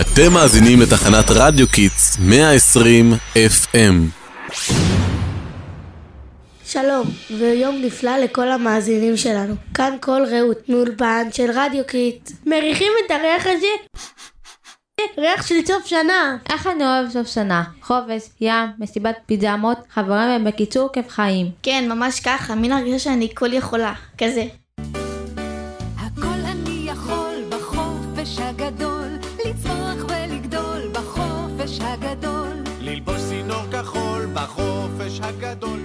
אתם 0.00 0.32
מאזינים 0.32 0.80
לתחנת 0.80 1.24
רדיו 1.30 1.68
Kids 1.68 2.18
120 2.20 3.12
FM. 3.34 3.94
שלום, 6.64 7.06
ויום 7.38 7.76
נפלא 7.82 8.16
לכל 8.16 8.48
המאזינים 8.48 9.16
שלנו. 9.16 9.54
כאן 9.74 9.96
כל 10.00 10.22
רעות, 10.30 10.68
מאולפן 10.68 11.28
של 11.32 11.50
רדיו 11.54 11.84
Kids. 11.86 12.30
מריחים 12.46 12.92
את 13.06 13.10
הריח 13.10 13.46
הזה? 13.46 13.66
ריח 15.18 15.46
של 15.46 15.54
סוף 15.66 15.86
שנה. 15.86 16.36
איך 16.50 16.66
אני 16.66 16.84
אוהב 16.84 17.10
סוף 17.10 17.28
שנה? 17.28 17.64
חופש, 17.82 18.22
ים, 18.40 18.66
מסיבת 18.78 19.16
פיג'מות, 19.26 19.78
חברים 19.90 20.46
ובקיצור 20.46 20.92
כיף 20.92 21.08
חיים. 21.08 21.50
כן, 21.62 21.84
ממש 21.88 22.20
ככה, 22.20 22.54
מין 22.54 22.72
הרגשה 22.72 22.98
שאני 22.98 23.28
כל 23.34 23.52
יכולה, 23.52 23.94
כזה. 24.18 24.44
הגדול, 28.64 29.08
לצמוח 29.46 30.04
ולגדול 30.08 30.82
בחופש 30.92 31.80
הגדול. 31.80 32.56
ללבוש 32.80 33.20
צינור 33.28 33.62
כחול 33.72 34.26
בחופש 34.34 35.20
הגדול 35.22 35.83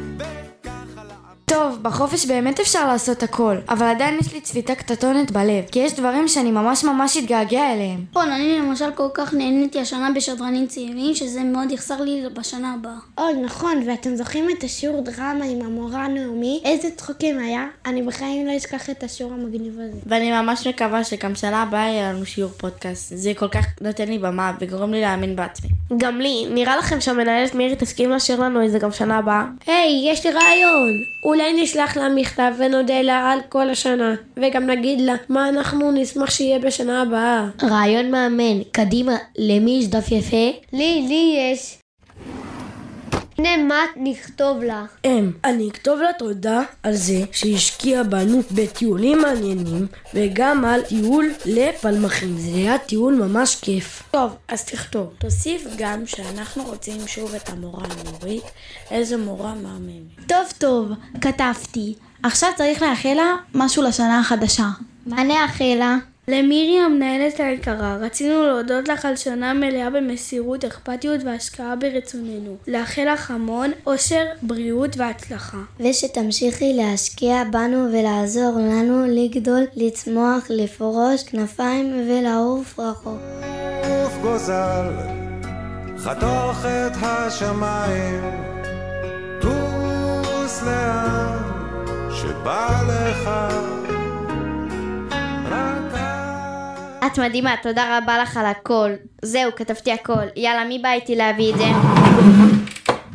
טוב, 1.50 1.80
בחופש 1.82 2.26
באמת 2.26 2.60
אפשר 2.60 2.88
לעשות 2.88 3.24
הכל, 3.24 3.56
אבל 3.70 3.86
עדיין 3.86 4.18
יש 4.20 4.34
לי 4.34 4.42
צביטה 4.42 4.76
קטטונת 4.76 5.32
בלב, 5.32 5.64
כי 5.72 5.80
יש 5.80 5.94
דברים 5.94 6.28
שאני 6.28 6.52
ממש 6.52 6.84
ממש 6.84 7.18
אתגעגע 7.18 7.74
אליהם. 7.74 8.06
נכון, 8.12 8.32
אני 8.32 8.60
למשל 8.60 8.92
כל 8.96 9.08
כך 9.14 9.34
נהניתי 9.34 9.80
השנה 9.80 10.10
בשדרנים 10.16 10.68
צעירים, 10.68 11.16
שזה 11.16 11.44
מאוד 11.44 11.72
יחסר 11.72 12.02
לי 12.02 12.24
בשנה 12.34 12.74
הבאה. 12.74 12.98
אוי, 13.18 13.34
נכון, 13.34 13.84
ואתם 13.88 14.16
זוכרים 14.16 14.50
את 14.50 14.64
השיעור 14.64 15.02
דרמה 15.02 15.46
עם 15.46 15.62
המורה 15.62 16.08
נעמי? 16.08 16.62
איזה 16.66 16.88
צחוקים 16.96 17.40
היה? 17.40 17.68
אני 17.86 18.02
בחיים 18.02 18.48
לא 18.48 18.58
אשכח 18.58 18.90
את 18.90 19.04
השיעור 19.04 19.34
המגניב 19.34 19.74
הזה. 19.80 20.00
ואני 20.06 20.32
ממש 20.32 20.68
מקווה 20.68 21.04
שגם 21.04 21.36
שנה 21.36 21.62
הבאה 21.62 21.88
יהיה 21.90 22.14
לנו 22.14 22.26
שיעור 22.26 22.52
פודקאסט. 22.58 23.14
זה 23.16 23.32
כל 23.38 23.48
כך 23.48 23.66
נותן 23.82 24.08
לי 24.08 24.20
במה 24.20 24.52
וגורם 24.60 24.92
לי 24.92 25.02
להאמין 25.02 25.36
בעצמי. 25.36 25.70
גם 25.98 26.22
לי, 26.22 26.46
נראה 26.50 26.78
לכם 26.78 27.02
שהמנהלת 27.02 27.56
מירי 27.56 27.76
תסכים 27.76 28.12
לשיר 28.12 28.40
לנו 28.42 28.66
את 28.66 28.72
זה 28.72 28.80
גם 28.80 28.92
שנה 28.92 29.18
הבאה? 29.18 29.46
היי, 29.68 30.12
יש 30.12 30.26
לי 30.26 30.32
רעיון. 30.32 30.94
אולי 31.24 31.64
נשלח 31.64 31.98
לה 31.98 32.10
מכתב 32.10 32.54
ונודה 32.58 33.02
לה 33.02 33.32
על 33.32 33.40
כל 33.50 33.70
השנה, 33.70 34.16
וגם 34.38 34.66
נגיד 34.66 35.02
לה 35.02 35.14
מה 35.30 35.50
אנחנו 35.50 35.92
נשמח 35.92 36.30
שיהיה 36.30 36.60
בשנה 36.60 37.02
הבאה. 37.02 37.46
רעיון 37.64 38.12
מאמן, 38.12 38.64
קדימה, 38.72 39.16
למי 39.38 39.72
יש 39.72 39.88
דף 39.88 40.12
יפה? 40.12 40.52
לי, 40.74 41.06
לי 41.08 41.52
יש. 41.54 41.78
הנה 43.40 43.64
מה 43.64 43.84
נכתוב 43.96 44.64
לך. 44.64 44.92
אם, 45.06 45.32
אני 45.44 45.70
אכתוב 45.70 46.00
לה 46.00 46.14
תודה 46.14 46.62
על 46.84 46.96
זה 46.96 47.24
שהשקיעה 47.32 48.04
בנו 48.04 48.42
בטיולים 48.52 49.22
מעניינים 49.22 49.88
וגם 50.14 50.66
על 50.66 50.82
טיול 50.82 51.32
לפלמחים. 51.46 52.38
זה 52.38 52.52
היה 52.56 52.78
טיול 52.78 53.14
ממש 53.14 53.56
כיף. 53.56 54.04
טוב, 54.12 54.36
אז 54.48 54.66
תכתוב. 54.66 55.08
תוסיף 55.18 55.68
גם 55.78 56.06
שאנחנו 56.06 56.64
רוצים 56.64 57.08
שוב 57.08 57.36
את 57.36 57.50
המורה 57.50 57.84
נורית. 58.06 58.44
איזה 58.92 59.18
מורה 59.18 59.54
מהממת. 59.54 60.28
טוב 60.28 60.46
טוב, 60.58 60.92
כתבתי. 61.22 61.94
עכשיו 62.24 62.50
צריך 62.58 62.82
לאחל 62.82 63.14
לה 63.14 63.36
משהו 63.56 63.84
לשנה 63.84 64.20
החדשה. 64.20 64.68
מה 65.06 65.24
נאחל 65.24 65.76
לה? 65.80 65.98
למירי 66.32 66.80
המנהלת 66.80 67.40
היקרה, 67.40 67.98
רצינו 68.00 68.44
להודות 68.44 68.88
לך 68.88 69.06
על 69.06 69.16
שנה 69.16 69.54
מלאה 69.54 69.90
במסירות, 69.90 70.66
אכפתיות 70.66 71.22
והשקעה 71.26 71.76
ברצוננו. 71.76 72.58
לאחל 72.68 73.08
לך 73.14 73.32
המון 73.32 73.72
אושר, 73.88 74.26
בריאות 74.42 74.98
והצלחה. 74.98 75.58
ושתמשיכי 75.80 76.74
להשקיע 76.74 77.44
בנו 77.52 77.92
ולעזור 77.92 78.52
לנו 78.56 79.06
לגדול, 79.08 79.64
לצמוח, 79.76 80.46
לפרוש 80.50 81.24
כנפיים 81.24 82.10
ולעוף 82.10 82.80
רחוק. 82.80 83.20
עוף 83.84 84.18
גוזל 84.22 84.92
חתוך 85.98 86.66
את 86.66 86.98
השמיים 87.02 88.24
טוס 89.42 90.64
לאן 90.64 91.38
שבא 92.12 92.82
לך 92.88 93.30
את 97.06 97.20
מדהימה, 97.20 97.56
תודה 97.62 97.98
רבה 97.98 98.18
לך 98.18 98.38
על 98.38 98.46
הכל. 98.46 98.90
זהו, 99.22 99.52
כתבתי 99.56 99.92
הכל. 99.92 100.24
יאללה, 100.36 100.66
מי 100.66 100.80
בא 100.80 100.92
איתי 100.92 101.16
להביא 101.16 101.54
את 101.54 101.58
זה? 101.58 101.66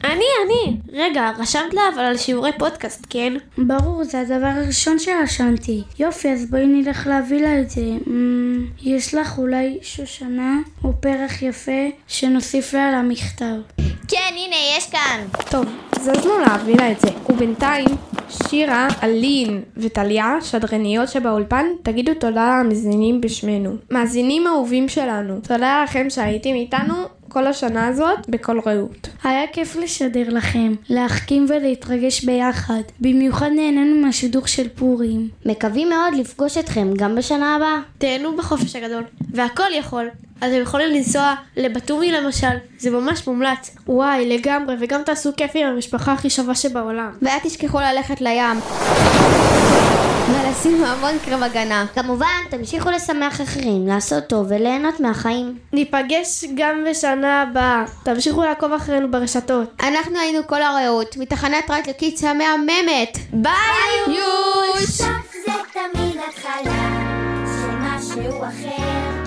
אני, 0.05 0.25
אני. 0.47 0.77
רגע, 0.93 1.31
רשמת 1.39 1.75
לה 1.75 1.83
אבל 1.95 2.03
על 2.03 2.17
שיעורי 2.17 2.51
פודקאסט, 2.59 3.07
כן? 3.11 3.33
ברור, 3.59 4.05
זה 4.05 4.21
הדבר 4.21 4.47
הראשון 4.47 4.99
שרשמתי. 4.99 5.83
יופי, 5.99 6.33
אז 6.33 6.51
בואי 6.51 6.67
נלך 6.67 7.07
להביא 7.07 7.41
לה 7.41 7.61
את 7.61 7.71
זה. 7.71 7.81
Mm, 8.07 8.11
יש 8.83 9.15
לך 9.15 9.39
אולי 9.39 9.79
שושנה 9.83 10.59
או 10.85 10.93
פרח 11.01 11.43
יפה 11.43 11.89
שנוסיף 12.09 12.75
לה 12.75 12.89
על 12.89 12.95
המכתב. 12.95 13.55
כן, 14.09 14.31
הנה, 14.31 14.57
יש 14.79 14.91
כאן. 14.91 15.21
טוב, 15.51 15.65
זזנו 16.01 16.39
להביא 16.39 16.77
לה 16.77 16.93
את 16.93 17.01
זה. 17.01 17.09
ובינתיים, 17.29 17.89
שירה, 18.49 18.89
אלין 19.03 19.63
וטליה, 19.77 20.37
שדרניות 20.41 21.09
שבאולפן, 21.09 21.67
תגידו 21.83 22.15
תודה 22.15 22.61
למאזינים 22.61 23.21
בשמנו. 23.21 23.71
מאזינים 23.91 24.47
אהובים 24.47 24.89
שלנו, 24.89 25.35
תודה 25.49 25.85
לכם 25.85 26.11
שהייתם 26.11 26.55
איתנו 26.55 26.95
כל 27.29 27.47
השנה 27.47 27.87
הזאת 27.87 28.29
בכל 28.29 28.61
רעות. 28.67 29.09
היה 29.25 29.47
כיף 29.53 29.77
לשדר 29.77 30.29
לכם, 30.29 30.75
להחכים 30.89 31.47
ולהתרגש 31.49 32.25
ביחד. 32.25 32.83
במיוחד 33.01 33.51
נהנינו 33.57 34.07
מהשידור 34.07 34.47
של 34.47 34.69
פורים. 34.69 35.29
מקווים 35.47 35.89
מאוד 35.89 36.15
לפגוש 36.15 36.59
אתכם 36.59 36.89
גם 36.97 37.17
בשנה 37.17 37.57
הבאה. 37.57 37.81
תהנו 37.99 38.37
בחופש 38.37 38.77
הגדול, 38.77 39.05
והכל 39.31 39.73
יכול. 39.79 40.05
אז 40.41 40.53
אתם 40.53 40.63
יכולים 40.63 40.91
לנסוע 40.95 41.35
לבטומי 41.57 42.13
למשל, 42.13 42.57
זה 42.79 42.91
ממש 42.91 43.27
מומלץ. 43.27 43.77
וואי, 43.87 44.29
לגמרי, 44.29 44.75
וגם 44.81 45.03
תעשו 45.03 45.31
כיף 45.37 45.51
עם 45.55 45.67
המשפחה 45.67 46.13
הכי 46.13 46.31
שווה 46.31 46.55
שבעולם. 46.55 47.11
ואל 47.23 47.39
תשכחו 47.43 47.81
ללכת 47.81 48.21
לים. 48.21 48.61
ולשים 50.29 50.85
המון 50.85 51.13
קרב 51.25 51.43
הגנה. 51.43 51.87
כמובן, 51.95 52.41
תמשיכו 52.51 52.91
לשמח 52.91 53.41
אחרים, 53.41 53.87
לעשות 53.87 54.25
טוב 54.25 54.47
וליהנות 54.51 55.01
מהחיים. 55.01 55.59
ניפגש 55.73 56.45
גם 56.55 56.85
בשנה 56.91 57.43
הבאה. 57.43 57.85
תמשיכו 58.03 58.45
לעקוב 58.45 58.73
אחרינו 58.73 59.11
ברשתות. 59.11 59.83
אנחנו 59.83 60.19
היינו 60.19 60.47
כל 60.47 60.63
הרעות, 60.63 61.17
מתחנת 61.17 61.71
רדיו 61.71 61.95
קיץ 61.99 62.25
המהממת. 62.25 63.19
ביי 63.33 64.17
יוש! 64.17 64.85
סוף 64.85 65.35
זה 65.47 65.53
תמיד 65.73 66.17
התחלה 66.29 66.89
של 67.45 67.77
משהו 67.77 68.43
אחר 68.43 69.24